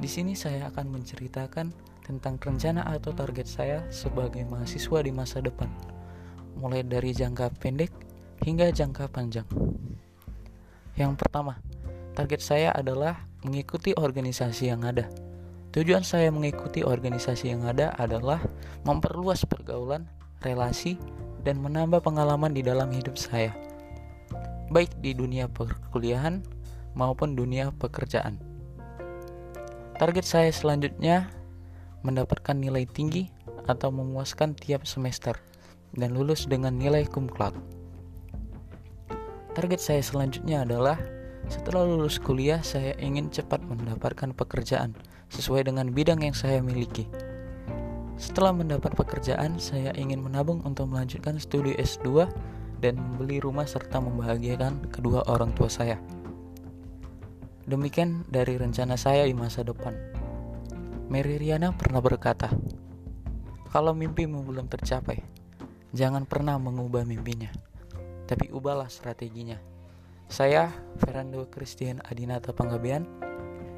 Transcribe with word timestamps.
Di 0.00 0.08
sini 0.08 0.32
saya 0.32 0.72
akan 0.72 0.96
menceritakan 0.96 1.68
tentang 2.04 2.36
rencana 2.36 2.84
atau 2.88 3.12
target 3.12 3.48
saya 3.48 3.78
sebagai 3.88 4.44
mahasiswa 4.44 5.00
di 5.00 5.12
masa 5.12 5.40
depan, 5.40 5.68
mulai 6.56 6.84
dari 6.84 7.12
jangka 7.12 7.52
pendek 7.60 7.92
hingga 8.44 8.72
jangka 8.72 9.08
panjang. 9.08 9.48
Yang 10.96 11.12
pertama, 11.20 11.60
target 12.12 12.40
saya 12.44 12.70
adalah 12.72 13.24
mengikuti 13.44 13.92
organisasi 13.92 14.72
yang 14.72 14.84
ada. 14.84 15.08
Tujuan 15.74 16.06
saya 16.06 16.30
mengikuti 16.30 16.86
organisasi 16.86 17.50
yang 17.50 17.66
ada 17.66 17.90
adalah 17.98 18.38
memperluas 18.86 19.42
pergaulan, 19.48 20.06
relasi, 20.44 21.00
dan 21.44 21.60
menambah 21.60 22.00
pengalaman 22.00 22.52
di 22.52 22.64
dalam 22.64 22.88
hidup 22.92 23.16
saya, 23.20 23.52
baik 24.72 24.92
di 25.04 25.12
dunia 25.12 25.48
perkuliahan 25.48 26.40
maupun 26.96 27.36
dunia 27.36 27.72
pekerjaan. 27.76 28.40
Target 30.00 30.26
saya 30.26 30.50
selanjutnya 30.50 31.30
mendapatkan 32.02 32.56
nilai 32.56 32.88
tinggi 32.88 33.30
atau 33.64 33.88
memuaskan 33.88 34.52
tiap 34.56 34.84
semester 34.84 35.36
dan 35.94 36.12
lulus 36.12 36.44
dengan 36.44 36.74
nilai 36.74 37.06
cum 37.06 37.30
laude. 37.38 37.56
Target 39.54 39.78
saya 39.78 40.02
selanjutnya 40.02 40.66
adalah 40.66 40.98
setelah 41.46 41.86
lulus 41.86 42.18
kuliah 42.18 42.58
saya 42.64 42.96
ingin 42.98 43.30
cepat 43.30 43.62
mendapatkan 43.62 44.34
pekerjaan 44.34 44.96
sesuai 45.30 45.70
dengan 45.70 45.92
bidang 45.92 46.24
yang 46.24 46.34
saya 46.34 46.58
miliki. 46.58 47.06
Setelah 48.24 48.56
mendapat 48.56 48.96
pekerjaan, 48.96 49.60
saya 49.60 49.92
ingin 50.00 50.24
menabung 50.24 50.64
untuk 50.64 50.88
melanjutkan 50.88 51.36
studi 51.36 51.76
S2 51.76 52.24
dan 52.80 52.96
membeli 52.96 53.36
rumah 53.36 53.68
serta 53.68 54.00
membahagiakan 54.00 54.88
kedua 54.88 55.28
orang 55.28 55.52
tua 55.52 55.68
saya. 55.68 56.00
Demikian 57.68 58.24
dari 58.24 58.56
rencana 58.56 58.96
saya 58.96 59.28
di 59.28 59.36
masa 59.36 59.60
depan. 59.60 59.92
Mary 61.12 61.36
Riana 61.36 61.76
pernah 61.76 62.00
berkata, 62.00 62.48
"Kalau 63.68 63.92
mimpimu 63.92 64.40
belum 64.40 64.72
tercapai, 64.72 65.20
jangan 65.92 66.24
pernah 66.24 66.56
mengubah 66.56 67.04
mimpinya, 67.04 67.52
tapi 68.24 68.48
ubahlah 68.48 68.88
strateginya." 68.88 69.60
Saya, 70.32 70.72
Fernando 70.96 71.44
Christian 71.52 72.00
Adinata 72.00 72.56
Panggabean, 72.56 73.04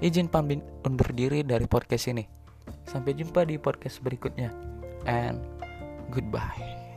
izin 0.00 0.32
pamit 0.32 0.64
undur 0.80 1.12
diri 1.12 1.44
dari 1.44 1.68
podcast 1.68 2.08
ini. 2.08 2.39
Sampai 2.88 3.16
jumpa 3.16 3.46
di 3.46 3.56
podcast 3.56 4.02
berikutnya. 4.02 4.50
And 5.08 5.40
goodbye. 6.12 6.89